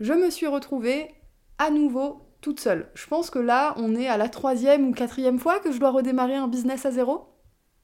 je 0.02 0.12
me 0.12 0.30
suis 0.30 0.48
retrouvée 0.48 1.14
à 1.58 1.70
nouveau 1.70 2.22
toute 2.40 2.58
seule. 2.58 2.90
Je 2.94 3.06
pense 3.06 3.30
que 3.30 3.38
là, 3.38 3.72
on 3.76 3.94
est 3.94 4.08
à 4.08 4.16
la 4.16 4.28
troisième 4.28 4.88
ou 4.88 4.92
quatrième 4.92 5.38
fois 5.38 5.60
que 5.60 5.70
je 5.70 5.78
dois 5.78 5.92
redémarrer 5.92 6.34
un 6.34 6.48
business 6.48 6.84
à 6.84 6.90
zéro. 6.90 7.28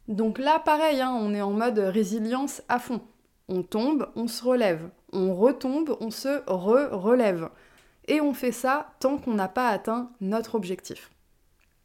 Donc 0.09 0.39
là, 0.39 0.59
pareil, 0.59 1.01
hein, 1.01 1.17
on 1.17 1.33
est 1.33 1.43
en 1.43 1.53
mode 1.53 1.79
résilience 1.79 2.61
à 2.69 2.81
fond. 2.81 3.01
On 3.49 3.63
tombe, 3.63 4.11
on 4.17 4.27
se 4.27 4.43
relève. 4.43 4.91
On 5.13 5.33
retombe, 5.33 5.97
on 6.01 6.11
se 6.11 6.43
re-relève. 6.49 7.51
Et 8.09 8.21
on 8.21 8.35
fait 8.35 8.53
ça 8.53 8.95
tant 8.99 9.19
qu'on 9.19 9.35
n'a 9.35 9.49
pas 9.49 9.69
atteint 9.69 10.11
notre 10.21 10.57
objectif. 10.57 11.13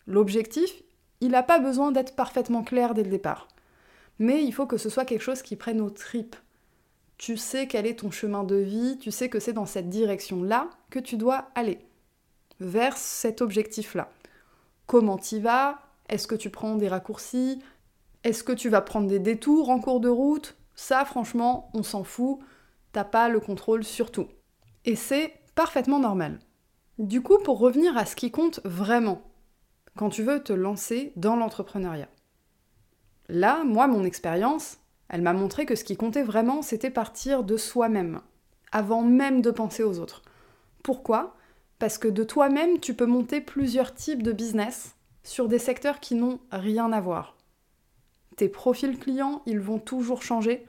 L'objectif, 0.07 0.81
il 1.21 1.29
n'a 1.29 1.43
pas 1.43 1.59
besoin 1.59 1.91
d'être 1.91 2.15
parfaitement 2.15 2.63
clair 2.63 2.95
dès 2.95 3.03
le 3.03 3.11
départ. 3.11 3.49
Mais 4.17 4.43
il 4.43 4.51
faut 4.51 4.65
que 4.65 4.77
ce 4.77 4.89
soit 4.89 5.05
quelque 5.05 5.21
chose 5.21 5.43
qui 5.43 5.57
prenne 5.57 5.79
aux 5.79 5.91
tripes. 5.91 6.35
Tu 7.17 7.37
sais 7.37 7.67
quel 7.67 7.85
est 7.85 7.99
ton 7.99 8.11
chemin 8.11 8.43
de 8.43 8.55
vie, 8.55 8.97
tu 8.99 9.11
sais 9.11 9.29
que 9.29 9.39
c'est 9.39 9.53
dans 9.53 9.65
cette 9.65 9.89
direction-là 9.89 10.69
que 10.89 10.99
tu 10.99 11.15
dois 11.15 11.49
aller, 11.55 11.79
vers 12.59 12.97
cet 12.97 13.41
objectif-là. 13.41 14.11
Comment 14.87 15.17
t'y 15.17 15.39
vas? 15.39 15.79
Est-ce 16.09 16.27
que 16.27 16.35
tu 16.35 16.49
prends 16.49 16.75
des 16.75 16.89
raccourcis? 16.89 17.61
Est-ce 18.23 18.43
que 18.43 18.51
tu 18.51 18.69
vas 18.69 18.81
prendre 18.81 19.07
des 19.07 19.19
détours 19.19 19.69
en 19.69 19.79
cours 19.79 19.99
de 19.99 20.09
route? 20.09 20.55
Ça, 20.75 21.05
franchement, 21.05 21.69
on 21.73 21.83
s'en 21.83 22.03
fout. 22.03 22.39
T'as 22.91 23.03
pas 23.03 23.29
le 23.29 23.39
contrôle 23.39 23.83
sur 23.83 24.11
tout. 24.11 24.27
Et 24.85 24.95
c'est 24.95 25.33
parfaitement 25.55 25.99
normal. 25.99 26.39
Du 26.99 27.21
coup, 27.21 27.37
pour 27.39 27.59
revenir 27.59 27.97
à 27.97 28.05
ce 28.05 28.15
qui 28.15 28.31
compte 28.31 28.59
vraiment, 28.65 29.21
quand 29.97 30.09
tu 30.09 30.23
veux 30.23 30.43
te 30.43 30.53
lancer 30.53 31.13
dans 31.15 31.35
l'entrepreneuriat. 31.35 32.09
Là, 33.29 33.63
moi, 33.63 33.87
mon 33.87 34.03
expérience, 34.03 34.77
elle 35.09 35.21
m'a 35.21 35.33
montré 35.33 35.65
que 35.65 35.75
ce 35.75 35.83
qui 35.83 35.97
comptait 35.97 36.23
vraiment, 36.23 36.61
c'était 36.61 36.89
partir 36.89 37.43
de 37.43 37.57
soi-même, 37.57 38.21
avant 38.71 39.01
même 39.01 39.41
de 39.41 39.51
penser 39.51 39.83
aux 39.83 39.99
autres. 39.99 40.23
Pourquoi? 40.83 41.35
Parce 41.79 41.97
que 41.97 42.07
de 42.07 42.23
toi-même, 42.23 42.79
tu 42.79 42.93
peux 42.93 43.05
monter 43.05 43.41
plusieurs 43.41 43.93
types 43.93 44.23
de 44.23 44.31
business 44.31 44.95
sur 45.23 45.47
des 45.47 45.59
secteurs 45.59 45.99
qui 45.99 46.15
n'ont 46.15 46.39
rien 46.51 46.91
à 46.91 47.01
voir. 47.01 47.35
Tes 48.35 48.49
profils 48.49 48.97
clients, 48.97 49.41
ils 49.45 49.59
vont 49.59 49.79
toujours 49.79 50.23
changer. 50.23 50.65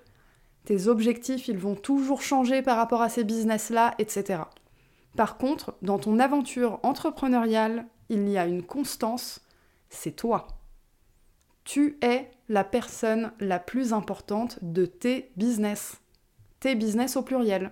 Tes 0.64 0.88
objectifs, 0.88 1.48
ils 1.48 1.58
vont 1.58 1.74
toujours 1.74 2.22
changer 2.22 2.62
par 2.62 2.76
rapport 2.76 3.02
à 3.02 3.08
ces 3.08 3.24
business-là, 3.24 3.94
etc. 3.98 4.42
Par 5.16 5.38
contre, 5.38 5.74
dans 5.82 5.98
ton 5.98 6.18
aventure 6.18 6.80
entrepreneuriale, 6.82 7.86
il 8.08 8.28
y 8.28 8.36
a 8.36 8.46
une 8.46 8.62
constance, 8.62 9.40
c'est 9.88 10.16
toi. 10.16 10.46
Tu 11.64 11.98
es 12.02 12.30
la 12.48 12.64
personne 12.64 13.32
la 13.40 13.58
plus 13.58 13.92
importante 13.92 14.58
de 14.62 14.86
tes 14.86 15.30
business. 15.36 16.00
Tes 16.60 16.74
business 16.74 17.16
au 17.16 17.22
pluriel. 17.22 17.70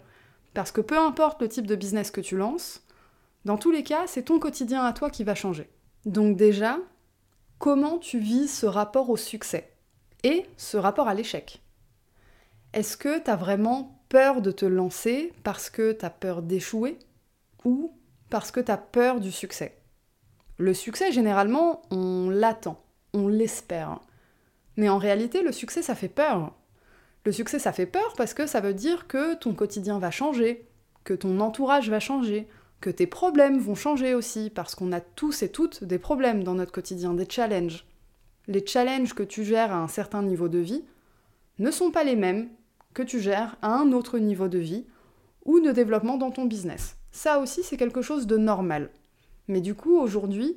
Parce 0.54 0.72
que 0.72 0.80
peu 0.80 0.98
importe 0.98 1.40
le 1.40 1.48
type 1.48 1.66
de 1.66 1.76
business 1.76 2.10
que 2.10 2.20
tu 2.20 2.36
lances, 2.36 2.82
dans 3.44 3.56
tous 3.56 3.70
les 3.70 3.82
cas, 3.82 4.06
c'est 4.06 4.24
ton 4.24 4.38
quotidien 4.38 4.84
à 4.84 4.92
toi 4.92 5.10
qui 5.10 5.24
va 5.24 5.34
changer. 5.34 5.68
Donc 6.04 6.36
déjà, 6.36 6.78
comment 7.58 7.98
tu 7.98 8.18
vis 8.18 8.48
ce 8.48 8.66
rapport 8.66 9.10
au 9.10 9.16
succès 9.16 9.72
et 10.22 10.46
ce 10.56 10.76
rapport 10.76 11.08
à 11.08 11.14
l'échec? 11.14 11.62
Est-ce 12.72 12.96
que 12.96 13.22
tu 13.22 13.30
as 13.30 13.36
vraiment 13.36 14.02
peur 14.08 14.42
de 14.42 14.50
te 14.50 14.64
lancer 14.64 15.32
parce 15.42 15.70
que 15.70 15.92
tu 15.92 16.04
as 16.04 16.10
peur 16.10 16.42
d'échouer 16.42 16.98
ou 17.64 17.92
parce 18.30 18.50
que 18.50 18.60
tu 18.60 18.70
as 18.70 18.78
peur 18.78 19.20
du 19.20 19.32
succès? 19.32 19.76
Le 20.58 20.74
succès, 20.74 21.12
généralement, 21.12 21.82
on 21.90 22.30
l'attend, 22.30 22.82
on 23.14 23.26
l'espère. 23.26 24.00
Mais 24.76 24.88
en 24.88 24.98
réalité, 24.98 25.42
le 25.42 25.52
succès, 25.52 25.82
ça 25.82 25.94
fait 25.94 26.08
peur. 26.08 26.54
Le 27.24 27.32
succès, 27.32 27.58
ça 27.58 27.72
fait 27.72 27.86
peur 27.86 28.14
parce 28.16 28.34
que 28.34 28.46
ça 28.46 28.60
veut 28.60 28.74
dire 28.74 29.06
que 29.06 29.34
ton 29.34 29.54
quotidien 29.54 29.98
va 29.98 30.10
changer, 30.10 30.66
que 31.04 31.14
ton 31.14 31.40
entourage 31.40 31.90
va 31.90 32.00
changer, 32.00 32.48
que 32.80 32.90
tes 32.90 33.06
problèmes 33.06 33.58
vont 33.58 33.74
changer 33.74 34.14
aussi, 34.14 34.50
parce 34.50 34.74
qu'on 34.74 34.92
a 34.92 35.00
tous 35.00 35.42
et 35.42 35.50
toutes 35.50 35.84
des 35.84 35.98
problèmes 35.98 36.42
dans 36.42 36.54
notre 36.54 36.72
quotidien, 36.72 37.14
des 37.14 37.28
challenges. 37.28 37.86
Les 38.48 38.66
challenges 38.66 39.14
que 39.14 39.22
tu 39.22 39.44
gères 39.44 39.72
à 39.72 39.78
un 39.78 39.88
certain 39.88 40.22
niveau 40.22 40.48
de 40.48 40.58
vie 40.58 40.84
ne 41.58 41.70
sont 41.70 41.92
pas 41.92 42.02
les 42.02 42.16
mêmes 42.16 42.48
que 42.92 43.02
tu 43.02 43.20
gères 43.20 43.56
à 43.62 43.72
un 43.72 43.92
autre 43.92 44.18
niveau 44.18 44.48
de 44.48 44.58
vie 44.58 44.84
ou 45.44 45.60
de 45.60 45.70
développement 45.70 46.18
dans 46.18 46.30
ton 46.30 46.44
business. 46.44 46.96
Ça 47.12 47.38
aussi, 47.38 47.62
c'est 47.62 47.76
quelque 47.76 48.02
chose 48.02 48.26
de 48.26 48.36
normal. 48.36 48.90
Mais 49.48 49.60
du 49.60 49.74
coup, 49.74 49.96
aujourd'hui, 49.96 50.56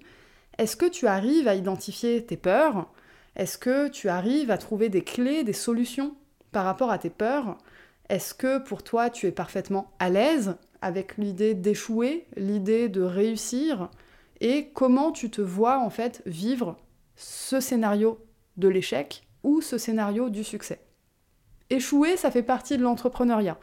est-ce 0.57 0.75
que 0.75 0.86
tu 0.86 1.05
arrives 1.05 1.48
à 1.48 1.55
identifier 1.55 2.25
tes 2.25 2.38
peurs 2.38 2.89
Est-ce 3.36 3.58
que 3.58 3.89
tu 3.89 4.08
arrives 4.08 4.50
à 4.50 4.58
trouver 4.58 4.89
des 4.89 5.04
clés, 5.04 5.44
des 5.44 5.54
solutions 5.54 6.15
par 6.51 6.65
rapport 6.65 6.92
à 6.92 6.98
tes 6.98 7.10
peurs? 7.10 7.58
Est-ce 8.08 8.34
que 8.34 8.60
pour 8.60 8.84
toi, 8.84 9.10
tu 9.10 9.27
es 9.27 9.32
parfaitement 9.32 9.92
à 10.00 10.10
l'aise 10.10 10.56
avec 10.82 11.18
l'idée 11.18 11.54
d'échouer, 11.54 12.27
l'idée 12.38 12.88
de 12.88 13.01
réussir? 13.01 13.89
Et 14.39 14.70
comment 14.74 15.12
tu 15.12 15.30
te 15.30 15.42
vois 15.42 15.80
en 15.80 15.89
fait 15.89 16.22
vivre 16.25 16.77
ce 17.15 17.60
scénario 17.60 18.20
de 18.58 18.68
l'échec 18.68 19.27
ou 19.44 19.62
ce 19.62 19.77
scénario 19.77 20.30
du 20.30 20.44
succès? 20.44 20.80
Échouer, 21.70 22.15
ça 22.15 22.32
fait 22.32 22.44
partie 22.44 22.77
de 22.77 22.84
l'entrepreneuriat. 22.84 23.58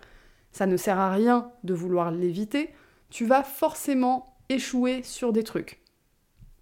Ça 0.50 0.66
ne 0.66 0.76
sert 0.76 0.98
à 0.98 1.12
rien 1.12 1.50
de 1.64 1.72
vouloir 1.72 2.10
l'éviter, 2.10 2.74
tu 3.08 3.24
vas 3.24 3.42
forcément 3.42 4.36
échouer 4.48 5.02
sur 5.02 5.32
des 5.32 5.44
trucs. 5.44 5.82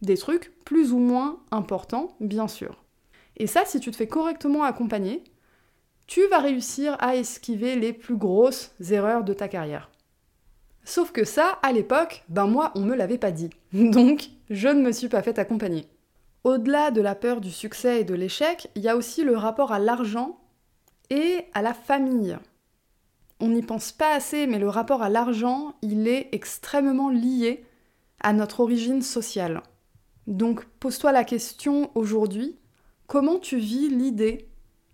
Des 0.02 0.16
trucs 0.16 0.52
plus 0.64 0.92
ou 0.92 0.98
moins 0.98 1.40
importants, 1.50 2.16
bien 2.20 2.46
sûr. 2.46 2.84
Et 3.36 3.46
ça, 3.46 3.64
si 3.64 3.80
tu 3.80 3.90
te 3.90 3.96
fais 3.96 4.06
correctement 4.06 4.64
accompagner, 4.64 5.24
tu 6.06 6.26
vas 6.28 6.38
réussir 6.38 6.96
à 7.00 7.16
esquiver 7.16 7.76
les 7.76 7.92
plus 7.92 8.16
grosses 8.16 8.72
erreurs 8.90 9.24
de 9.24 9.32
ta 9.32 9.48
carrière. 9.48 9.90
Sauf 10.84 11.12
que 11.12 11.24
ça, 11.24 11.58
à 11.62 11.72
l'époque, 11.72 12.24
ben 12.28 12.46
moi, 12.46 12.72
on 12.74 12.80
me 12.80 12.96
l'avait 12.96 13.18
pas 13.18 13.30
dit. 13.30 13.50
Donc, 13.72 14.30
je 14.50 14.68
ne 14.68 14.82
me 14.82 14.92
suis 14.92 15.08
pas 15.08 15.22
fait 15.22 15.38
accompagner. 15.38 15.86
Au-delà 16.44 16.90
de 16.90 17.00
la 17.00 17.14
peur 17.14 17.40
du 17.40 17.50
succès 17.50 18.00
et 18.00 18.04
de 18.04 18.14
l'échec, 18.14 18.68
il 18.74 18.82
y 18.82 18.88
a 18.88 18.96
aussi 18.96 19.22
le 19.22 19.36
rapport 19.36 19.72
à 19.72 19.78
l'argent 19.78 20.40
et 21.10 21.44
à 21.54 21.62
la 21.62 21.74
famille 21.74 22.38
on 23.40 23.48
n'y 23.48 23.62
pense 23.62 23.90
pas 23.90 24.14
assez, 24.14 24.46
mais 24.46 24.58
le 24.58 24.68
rapport 24.68 25.02
à 25.02 25.08
l'argent, 25.08 25.74
il 25.82 26.06
est 26.06 26.28
extrêmement 26.32 27.08
lié 27.08 27.64
à 28.20 28.32
notre 28.32 28.60
origine 28.60 29.02
sociale. 29.02 29.62
Donc 30.26 30.64
pose-toi 30.78 31.10
la 31.12 31.24
question 31.24 31.90
aujourd'hui, 31.94 32.58
comment 33.10 33.40
tu 33.40 33.58
vis 33.58 33.88
l'idée 33.88 34.48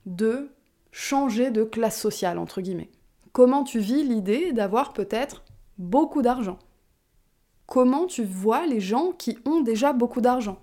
de 0.06 0.49
changer 0.90 1.50
de 1.50 1.64
classe 1.64 2.00
sociale, 2.00 2.38
entre 2.38 2.62
guillemets? 2.62 2.90
Comment 3.32 3.62
tu 3.62 3.78
vis 3.78 4.02
l'idée 4.04 4.54
d'avoir 4.54 4.94
peut-être 4.94 5.44
beaucoup 5.76 6.23
d'argent? 6.23 6.58
Comment 7.66 8.06
tu 8.06 8.25
vois 8.25 8.66
les 8.66 8.80
gens 8.80 9.12
qui 9.12 9.37
ont 9.44 9.61
déjà 9.61 9.92
beaucoup 9.92 10.23
d'argent? 10.23 10.58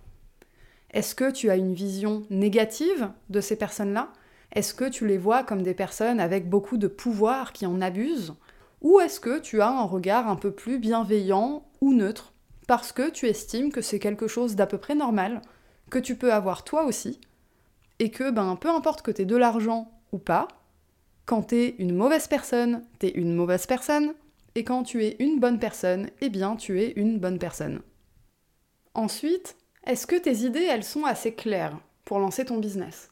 Est-ce 0.90 1.14
que 1.14 1.30
tu 1.30 1.52
as 1.52 1.56
une 1.56 1.76
vision 1.76 2.24
négative 2.32 3.12
de 3.30 3.40
ces 3.40 3.56
personnes-là? 3.56 4.12
Est-ce 4.54 4.74
que 4.74 4.90
tu 4.90 5.06
les 5.06 5.20
vois 5.20 5.44
comme 5.44 5.62
des 5.62 5.76
personnes 5.76 6.20
avec 6.20 6.50
beaucoup 6.50 6.78
de 6.78 6.88
pouvoir 6.88 7.54
qui 7.54 7.68
en 7.68 7.82
abusent? 7.82 8.34
Ou 8.82 9.00
est-ce 9.00 9.20
que 9.20 9.38
tu 9.38 9.62
as 9.62 9.70
un 9.70 9.84
regard 9.84 10.28
un 10.28 10.38
peu 10.38 10.50
plus 10.50 10.80
bienveillant 10.80 11.68
ou 11.82 11.94
neutre? 11.94 12.34
Parce 12.66 12.92
que 12.92 13.12
tu 13.12 13.28
estimes 13.28 13.72
que 13.72 13.82
c'est 13.82 14.00
quelque 14.00 14.26
chose 14.26 14.56
d'à 14.56 14.66
peu 14.66 14.80
près 14.80 14.96
normal, 14.96 15.44
que 15.92 16.00
tu 16.00 16.16
peux 16.16 16.34
avoir 16.34 16.64
toi 16.64 16.86
aussi, 16.86 17.20
et 18.00 18.12
que 18.12 18.32
ben 18.32 18.56
peu 18.56 18.70
importe 18.70 19.02
que 19.02 19.12
t'aies 19.12 19.26
de 19.26 19.36
l'argent 19.36 19.92
ou 20.12 20.18
pas, 20.18 20.48
quand 21.26 21.44
t'es 21.44 21.76
une 21.80 21.96
mauvaise 21.96 22.28
personne, 22.28 22.84
t'es 23.00 23.10
une 23.10 23.34
mauvaise 23.34 23.66
personne, 23.66 24.14
et 24.56 24.64
quand 24.64 24.84
tu 24.84 25.04
es 25.04 25.16
une 25.20 25.40
bonne 25.40 25.60
personne, 25.60 26.10
eh 26.22 26.30
bien 26.30 26.56
tu 26.56 26.82
es 26.82 26.92
une 26.96 27.20
bonne 27.20 27.40
personne. 27.40 27.82
Ensuite, 28.94 29.58
est-ce 29.86 30.06
que 30.06 30.16
tes 30.16 30.38
idées 30.46 30.68
elles 30.70 30.84
sont 30.84 31.06
assez 31.06 31.34
claires 31.34 31.80
pour 32.06 32.20
lancer 32.20 32.46
ton 32.46 32.58
business? 32.58 33.10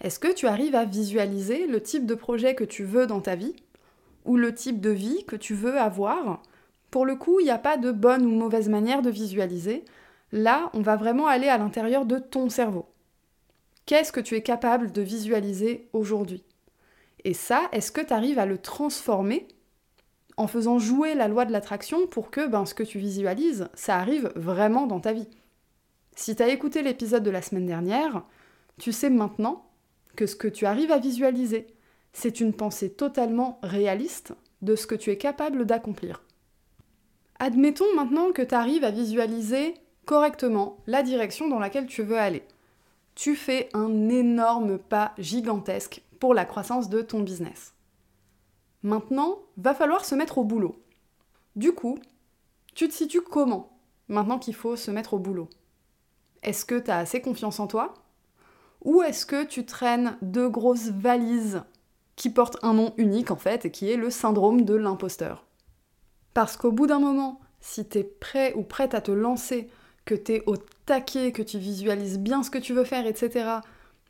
Est-ce 0.00 0.18
que 0.18 0.32
tu 0.32 0.46
arrives 0.46 0.74
à 0.74 0.84
visualiser 0.84 1.66
le 1.66 1.82
type 1.82 2.06
de 2.06 2.14
projet 2.14 2.54
que 2.54 2.64
tu 2.64 2.84
veux 2.84 3.06
dans 3.06 3.20
ta 3.20 3.36
vie 3.36 3.54
ou 4.24 4.36
le 4.36 4.54
type 4.54 4.80
de 4.80 4.90
vie 4.90 5.24
que 5.26 5.36
tu 5.36 5.54
veux 5.54 5.78
avoir? 5.78 6.42
Pour 6.90 7.06
le 7.06 7.14
coup, 7.14 7.38
il 7.38 7.44
n'y 7.44 7.50
a 7.50 7.58
pas 7.58 7.76
de 7.76 7.92
bonne 7.92 8.24
ou 8.24 8.30
mauvaise 8.30 8.68
manière 8.68 9.02
de 9.02 9.10
visualiser. 9.10 9.84
Là, 10.32 10.70
on 10.74 10.80
va 10.80 10.96
vraiment 10.96 11.26
aller 11.26 11.48
à 11.48 11.58
l'intérieur 11.58 12.06
de 12.06 12.18
ton 12.18 12.48
cerveau. 12.48 12.86
Qu'est-ce 13.86 14.12
que 14.12 14.20
tu 14.20 14.36
es 14.36 14.42
capable 14.42 14.92
de 14.92 15.02
visualiser 15.02 15.88
aujourd'hui? 15.92 16.44
Et 17.24 17.34
ça, 17.34 17.68
est-ce 17.72 17.92
que 17.92 18.00
tu 18.00 18.12
arrives 18.12 18.38
à 18.38 18.46
le 18.46 18.58
transformer 18.58 19.48
en 20.36 20.46
faisant 20.46 20.78
jouer 20.78 21.14
la 21.14 21.28
loi 21.28 21.44
de 21.44 21.52
l'attraction 21.52 22.06
pour 22.06 22.30
que 22.30 22.46
ben, 22.46 22.64
ce 22.64 22.74
que 22.74 22.82
tu 22.82 22.98
visualises, 22.98 23.68
ça 23.74 23.96
arrive 23.96 24.32
vraiment 24.36 24.86
dans 24.86 25.00
ta 25.00 25.12
vie? 25.12 25.28
Si 26.14 26.36
tu 26.36 26.42
as 26.42 26.48
écouté 26.48 26.82
l'épisode 26.82 27.22
de 27.22 27.30
la 27.30 27.42
semaine 27.42 27.66
dernière, 27.66 28.24
tu 28.78 28.92
sais 28.92 29.10
maintenant 29.10 29.66
que 30.16 30.26
ce 30.26 30.36
que 30.36 30.48
tu 30.48 30.66
arrives 30.66 30.92
à 30.92 30.98
visualiser, 30.98 31.66
c'est 32.12 32.40
une 32.40 32.54
pensée 32.54 32.90
totalement 32.90 33.58
réaliste 33.62 34.34
de 34.62 34.76
ce 34.76 34.86
que 34.86 34.94
tu 34.94 35.10
es 35.10 35.16
capable 35.16 35.64
d'accomplir. 35.64 36.22
Admettons 37.38 37.94
maintenant 37.94 38.32
que 38.32 38.42
tu 38.42 38.54
arrives 38.54 38.84
à 38.84 38.90
visualiser 38.90 39.74
correctement 40.04 40.78
la 40.86 41.02
direction 41.02 41.48
dans 41.48 41.58
laquelle 41.58 41.86
tu 41.86 42.02
veux 42.02 42.18
aller. 42.18 42.42
Tu 43.20 43.36
fais 43.36 43.68
un 43.74 44.08
énorme 44.08 44.78
pas 44.78 45.12
gigantesque 45.18 46.02
pour 46.20 46.32
la 46.32 46.46
croissance 46.46 46.88
de 46.88 47.02
ton 47.02 47.20
business. 47.20 47.74
Maintenant, 48.82 49.40
va 49.58 49.74
falloir 49.74 50.06
se 50.06 50.14
mettre 50.14 50.38
au 50.38 50.44
boulot. 50.44 50.82
Du 51.54 51.72
coup, 51.72 51.98
tu 52.74 52.88
te 52.88 52.94
situes 52.94 53.20
comment 53.20 53.78
maintenant 54.08 54.38
qu'il 54.38 54.54
faut 54.54 54.74
se 54.74 54.90
mettre 54.90 55.12
au 55.12 55.18
boulot? 55.18 55.50
Est-ce 56.42 56.64
que 56.64 56.78
tu 56.78 56.90
as 56.90 56.96
assez 56.96 57.20
confiance 57.20 57.60
en 57.60 57.66
toi? 57.66 57.92
Ou 58.86 59.02
est-ce 59.02 59.26
que 59.26 59.44
tu 59.44 59.66
traînes 59.66 60.16
deux 60.22 60.48
grosses 60.48 60.88
valises 60.88 61.62
qui 62.16 62.30
portent 62.30 62.64
un 62.64 62.72
nom 62.72 62.94
unique 62.96 63.30
en 63.30 63.36
fait 63.36 63.66
et 63.66 63.70
qui 63.70 63.90
est 63.90 63.98
le 63.98 64.08
syndrome 64.08 64.62
de 64.62 64.74
l'imposteur? 64.74 65.44
Parce 66.32 66.56
qu'au 66.56 66.72
bout 66.72 66.86
d'un 66.86 67.00
moment, 67.00 67.38
si 67.60 67.84
t'es 67.84 68.02
prêt 68.02 68.54
ou 68.54 68.62
prête 68.62 68.94
à 68.94 69.02
te 69.02 69.12
lancer, 69.12 69.68
que 70.06 70.14
t'es 70.14 70.42
au 70.46 70.56
que 70.98 71.42
tu 71.42 71.58
visualises 71.58 72.18
bien 72.18 72.42
ce 72.42 72.50
que 72.50 72.58
tu 72.58 72.72
veux 72.72 72.84
faire, 72.84 73.06
etc., 73.06 73.60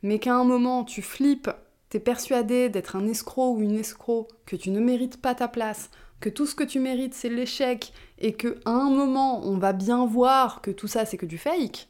mais 0.01 0.17
qu'à 0.17 0.33
un 0.33 0.43
moment 0.43 0.83
tu 0.83 1.03
flippes, 1.03 1.51
t'es 1.89 1.99
persuadé 1.99 2.69
d'être 2.69 2.95
un 2.95 3.07
escroc 3.07 3.53
ou 3.53 3.61
une 3.61 3.77
escroc, 3.77 4.27
que 4.47 4.55
tu 4.55 4.71
ne 4.71 4.79
mérites 4.79 5.21
pas 5.21 5.35
ta 5.35 5.47
place, 5.47 5.91
que 6.19 6.29
tout 6.29 6.47
ce 6.47 6.55
que 6.55 6.63
tu 6.63 6.79
mérites 6.79 7.13
c'est 7.13 7.29
l'échec, 7.29 7.93
et 8.17 8.33
que 8.33 8.59
à 8.65 8.71
un 8.71 8.89
moment 8.89 9.45
on 9.45 9.57
va 9.57 9.73
bien 9.73 10.07
voir 10.07 10.61
que 10.61 10.71
tout 10.71 10.87
ça 10.87 11.05
c'est 11.05 11.17
que 11.17 11.27
du 11.27 11.37
fake, 11.37 11.87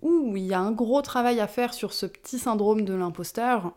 où 0.00 0.34
il 0.34 0.44
y 0.44 0.54
a 0.54 0.60
un 0.60 0.72
gros 0.72 1.02
travail 1.02 1.40
à 1.40 1.46
faire 1.46 1.74
sur 1.74 1.92
ce 1.92 2.06
petit 2.06 2.38
syndrome 2.38 2.86
de 2.86 2.94
l'imposteur, 2.94 3.74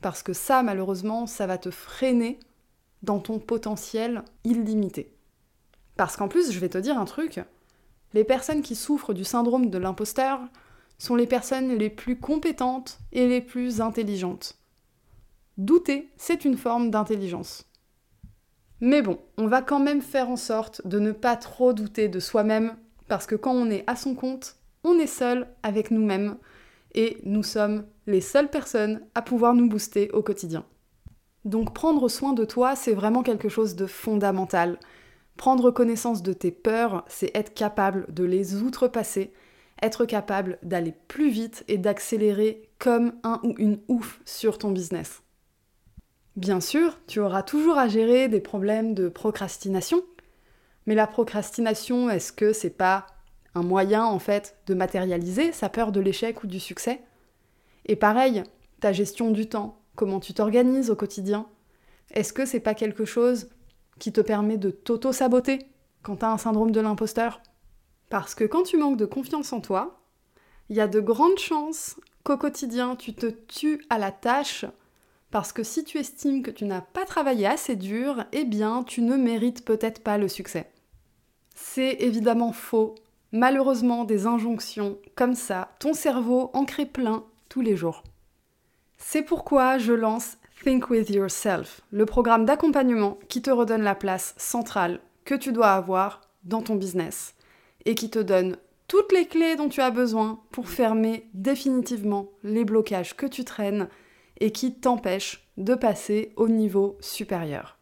parce 0.00 0.22
que 0.22 0.32
ça, 0.32 0.62
malheureusement, 0.62 1.26
ça 1.26 1.46
va 1.46 1.58
te 1.58 1.70
freiner 1.70 2.38
dans 3.02 3.18
ton 3.18 3.38
potentiel 3.38 4.22
illimité. 4.44 5.12
Parce 5.96 6.16
qu'en 6.16 6.28
plus, 6.28 6.50
je 6.50 6.60
vais 6.60 6.68
te 6.68 6.78
dire 6.78 6.98
un 6.98 7.04
truc, 7.04 7.40
les 8.16 8.24
personnes 8.24 8.62
qui 8.62 8.74
souffrent 8.74 9.12
du 9.12 9.24
syndrome 9.24 9.68
de 9.68 9.76
l'imposteur 9.76 10.40
sont 10.96 11.16
les 11.16 11.26
personnes 11.26 11.76
les 11.76 11.90
plus 11.90 12.18
compétentes 12.18 12.98
et 13.12 13.28
les 13.28 13.42
plus 13.42 13.82
intelligentes. 13.82 14.56
Douter, 15.58 16.08
c'est 16.16 16.46
une 16.46 16.56
forme 16.56 16.90
d'intelligence. 16.90 17.66
Mais 18.80 19.02
bon, 19.02 19.18
on 19.36 19.48
va 19.48 19.60
quand 19.60 19.80
même 19.80 20.00
faire 20.00 20.30
en 20.30 20.36
sorte 20.36 20.80
de 20.86 20.98
ne 20.98 21.12
pas 21.12 21.36
trop 21.36 21.74
douter 21.74 22.08
de 22.08 22.18
soi-même, 22.18 22.74
parce 23.06 23.26
que 23.26 23.34
quand 23.34 23.52
on 23.52 23.68
est 23.68 23.84
à 23.86 23.96
son 23.96 24.14
compte, 24.14 24.56
on 24.82 24.98
est 24.98 25.06
seul 25.06 25.46
avec 25.62 25.90
nous-mêmes 25.90 26.38
et 26.94 27.18
nous 27.24 27.42
sommes 27.42 27.84
les 28.06 28.22
seules 28.22 28.48
personnes 28.48 29.02
à 29.14 29.20
pouvoir 29.20 29.52
nous 29.52 29.68
booster 29.68 30.10
au 30.12 30.22
quotidien. 30.22 30.64
Donc 31.44 31.74
prendre 31.74 32.08
soin 32.08 32.32
de 32.32 32.46
toi, 32.46 32.76
c'est 32.76 32.94
vraiment 32.94 33.22
quelque 33.22 33.50
chose 33.50 33.76
de 33.76 33.86
fondamental. 33.86 34.78
Prendre 35.36 35.70
connaissance 35.70 36.22
de 36.22 36.32
tes 36.32 36.50
peurs, 36.50 37.04
c'est 37.08 37.36
être 37.36 37.52
capable 37.52 38.12
de 38.12 38.24
les 38.24 38.62
outrepasser, 38.62 39.32
être 39.82 40.06
capable 40.06 40.58
d'aller 40.62 40.94
plus 41.08 41.28
vite 41.28 41.64
et 41.68 41.76
d'accélérer 41.76 42.70
comme 42.78 43.12
un 43.22 43.40
ou 43.42 43.54
une 43.58 43.80
ouf 43.88 44.20
sur 44.24 44.58
ton 44.58 44.70
business. 44.70 45.22
Bien 46.36 46.60
sûr, 46.60 46.98
tu 47.06 47.20
auras 47.20 47.42
toujours 47.42 47.78
à 47.78 47.88
gérer 47.88 48.28
des 48.28 48.40
problèmes 48.40 48.94
de 48.94 49.08
procrastination, 49.08 50.02
mais 50.86 50.94
la 50.94 51.06
procrastination, 51.06 52.10
est-ce 52.10 52.32
que 52.32 52.52
c'est 52.52 52.70
pas 52.70 53.06
un 53.54 53.62
moyen 53.62 54.04
en 54.04 54.18
fait 54.18 54.56
de 54.66 54.74
matérialiser 54.74 55.52
sa 55.52 55.68
peur 55.68 55.92
de 55.92 56.00
l'échec 56.00 56.42
ou 56.44 56.46
du 56.46 56.60
succès? 56.60 57.00
Et 57.86 57.96
pareil, 57.96 58.42
ta 58.80 58.92
gestion 58.92 59.30
du 59.30 59.48
temps, 59.48 59.80
comment 59.94 60.20
tu 60.20 60.34
t'organises 60.34 60.90
au 60.90 60.96
quotidien, 60.96 61.46
est-ce 62.12 62.32
que 62.32 62.46
c'est 62.46 62.60
pas 62.60 62.74
quelque 62.74 63.04
chose 63.04 63.48
qui 63.98 64.12
te 64.12 64.20
permet 64.20 64.58
de 64.58 64.70
t'auto-saboter 64.70 65.70
quand 66.02 66.16
tu 66.16 66.24
as 66.24 66.30
un 66.30 66.38
syndrome 66.38 66.70
de 66.70 66.80
l'imposteur 66.80 67.40
Parce 68.10 68.34
que 68.34 68.44
quand 68.44 68.62
tu 68.62 68.76
manques 68.76 68.98
de 68.98 69.06
confiance 69.06 69.52
en 69.52 69.60
toi, 69.60 70.00
il 70.68 70.76
y 70.76 70.80
a 70.80 70.88
de 70.88 71.00
grandes 71.00 71.38
chances 71.38 71.96
qu'au 72.24 72.36
quotidien 72.36 72.96
tu 72.96 73.14
te 73.14 73.26
tues 73.26 73.84
à 73.90 73.98
la 73.98 74.12
tâche 74.12 74.64
parce 75.30 75.52
que 75.52 75.62
si 75.62 75.84
tu 75.84 75.98
estimes 75.98 76.42
que 76.42 76.50
tu 76.50 76.64
n'as 76.64 76.80
pas 76.80 77.04
travaillé 77.04 77.46
assez 77.46 77.76
dur, 77.76 78.24
eh 78.32 78.44
bien 78.44 78.84
tu 78.84 79.02
ne 79.02 79.16
mérites 79.16 79.64
peut-être 79.64 80.02
pas 80.02 80.18
le 80.18 80.28
succès. 80.28 80.70
C'est 81.54 81.96
évidemment 82.00 82.52
faux. 82.52 82.94
Malheureusement, 83.32 84.04
des 84.04 84.26
injonctions 84.26 84.98
comme 85.14 85.34
ça, 85.34 85.72
ton 85.78 85.94
cerveau 85.94 86.50
en 86.54 86.64
crée 86.64 86.86
plein 86.86 87.24
tous 87.48 87.60
les 87.60 87.76
jours. 87.76 88.02
C'est 88.98 89.22
pourquoi 89.22 89.78
je 89.78 89.92
lance 89.92 90.38
Think 90.62 90.90
with 90.90 91.10
Yourself, 91.10 91.82
le 91.90 92.06
programme 92.06 92.44
d'accompagnement 92.44 93.18
qui 93.28 93.42
te 93.42 93.50
redonne 93.50 93.82
la 93.82 93.94
place 93.94 94.34
centrale 94.36 95.00
que 95.24 95.34
tu 95.34 95.52
dois 95.52 95.70
avoir 95.70 96.22
dans 96.44 96.62
ton 96.62 96.74
business 96.74 97.34
et 97.84 97.94
qui 97.94 98.10
te 98.10 98.18
donne 98.18 98.56
toutes 98.88 99.12
les 99.12 99.26
clés 99.26 99.56
dont 99.56 99.68
tu 99.68 99.80
as 99.80 99.90
besoin 99.90 100.40
pour 100.50 100.68
fermer 100.68 101.28
définitivement 101.34 102.30
les 102.42 102.64
blocages 102.64 103.16
que 103.16 103.26
tu 103.26 103.44
traînes 103.44 103.88
et 104.40 104.50
qui 104.50 104.74
t'empêchent 104.74 105.46
de 105.56 105.74
passer 105.74 106.32
au 106.36 106.48
niveau 106.48 106.96
supérieur. 107.00 107.76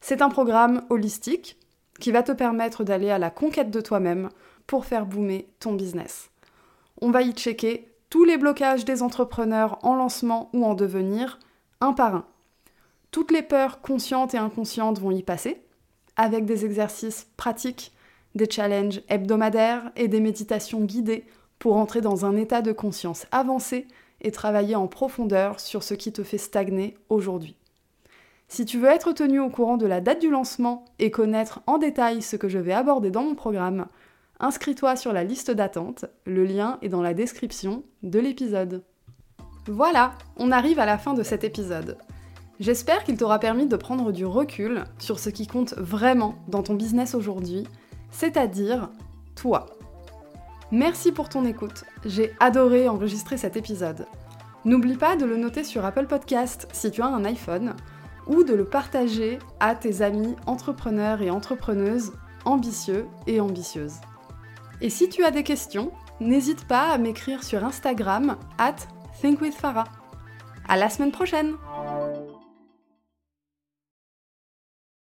C'est 0.00 0.22
un 0.22 0.28
programme 0.28 0.82
holistique 0.90 1.58
qui 2.00 2.12
va 2.12 2.22
te 2.22 2.32
permettre 2.32 2.82
d'aller 2.82 3.10
à 3.10 3.18
la 3.18 3.30
conquête 3.30 3.70
de 3.70 3.80
toi-même 3.80 4.30
pour 4.66 4.84
faire 4.84 5.06
boomer 5.06 5.46
ton 5.60 5.72
business. 5.72 6.30
On 7.00 7.10
va 7.10 7.22
y 7.22 7.32
checker 7.32 7.88
tous 8.10 8.24
les 8.24 8.36
blocages 8.36 8.84
des 8.84 9.02
entrepreneurs 9.02 9.78
en 9.82 9.94
lancement 9.94 10.50
ou 10.52 10.64
en 10.64 10.74
devenir, 10.74 11.38
un 11.86 11.92
par 11.92 12.14
un. 12.14 12.26
Toutes 13.10 13.30
les 13.30 13.42
peurs 13.42 13.80
conscientes 13.80 14.34
et 14.34 14.38
inconscientes 14.38 14.98
vont 14.98 15.10
y 15.10 15.22
passer, 15.22 15.62
avec 16.16 16.44
des 16.44 16.64
exercices 16.64 17.28
pratiques, 17.36 17.92
des 18.34 18.50
challenges 18.50 19.00
hebdomadaires 19.08 19.90
et 19.96 20.08
des 20.08 20.20
méditations 20.20 20.80
guidées 20.80 21.24
pour 21.58 21.76
entrer 21.76 22.00
dans 22.00 22.26
un 22.26 22.36
état 22.36 22.60
de 22.60 22.72
conscience 22.72 23.26
avancé 23.32 23.86
et 24.20 24.30
travailler 24.30 24.76
en 24.76 24.88
profondeur 24.88 25.60
sur 25.60 25.82
ce 25.82 25.94
qui 25.94 26.12
te 26.12 26.22
fait 26.22 26.38
stagner 26.38 26.96
aujourd'hui. 27.08 27.56
Si 28.48 28.64
tu 28.64 28.78
veux 28.78 28.88
être 28.88 29.12
tenu 29.12 29.40
au 29.40 29.50
courant 29.50 29.76
de 29.76 29.86
la 29.86 30.00
date 30.00 30.20
du 30.20 30.30
lancement 30.30 30.84
et 30.98 31.10
connaître 31.10 31.60
en 31.66 31.78
détail 31.78 32.22
ce 32.22 32.36
que 32.36 32.48
je 32.48 32.58
vais 32.58 32.72
aborder 32.72 33.10
dans 33.10 33.24
mon 33.24 33.34
programme, 33.34 33.86
inscris-toi 34.38 34.96
sur 34.96 35.12
la 35.12 35.24
liste 35.24 35.50
d'attente, 35.50 36.04
le 36.26 36.44
lien 36.44 36.78
est 36.82 36.88
dans 36.88 37.02
la 37.02 37.14
description 37.14 37.82
de 38.02 38.18
l'épisode. 38.18 38.84
Voilà, 39.68 40.12
on 40.36 40.52
arrive 40.52 40.78
à 40.78 40.86
la 40.86 40.96
fin 40.96 41.12
de 41.12 41.24
cet 41.24 41.42
épisode. 41.42 41.98
J'espère 42.60 43.02
qu'il 43.02 43.16
t'aura 43.16 43.40
permis 43.40 43.66
de 43.66 43.76
prendre 43.76 44.12
du 44.12 44.24
recul 44.24 44.84
sur 44.98 45.18
ce 45.18 45.28
qui 45.28 45.48
compte 45.48 45.74
vraiment 45.74 46.36
dans 46.46 46.62
ton 46.62 46.74
business 46.74 47.16
aujourd'hui, 47.16 47.66
c'est-à-dire 48.10 48.90
toi. 49.34 49.66
Merci 50.70 51.10
pour 51.10 51.28
ton 51.28 51.44
écoute, 51.44 51.84
j'ai 52.04 52.32
adoré 52.38 52.88
enregistrer 52.88 53.36
cet 53.36 53.56
épisode. 53.56 54.06
N'oublie 54.64 54.96
pas 54.96 55.16
de 55.16 55.24
le 55.24 55.36
noter 55.36 55.64
sur 55.64 55.84
Apple 55.84 56.06
Podcast 56.06 56.68
si 56.72 56.90
tu 56.92 57.02
as 57.02 57.06
un 57.06 57.24
iPhone 57.24 57.74
ou 58.28 58.44
de 58.44 58.54
le 58.54 58.64
partager 58.64 59.38
à 59.58 59.74
tes 59.74 60.02
amis 60.02 60.36
entrepreneurs 60.46 61.22
et 61.22 61.30
entrepreneuses 61.30 62.12
ambitieux 62.44 63.06
et 63.26 63.40
ambitieuses. 63.40 63.96
Et 64.80 64.90
si 64.90 65.08
tu 65.08 65.24
as 65.24 65.30
des 65.30 65.42
questions, 65.42 65.90
n'hésite 66.20 66.66
pas 66.66 66.88
à 66.88 66.98
m'écrire 66.98 67.42
sur 67.42 67.64
Instagram 67.64 68.36
thinkwithfarah. 69.20 69.84
À 70.68 70.76
la 70.76 70.88
semaine 70.88 71.12
prochaine! 71.12 71.54